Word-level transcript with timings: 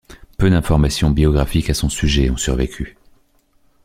Peu 0.39 0.49
d'informations 0.49 1.11
biographiques 1.11 1.69
à 1.69 1.75
son 1.75 1.87
sujet 1.87 2.31
ont 2.31 2.35
survécu. 2.37 2.97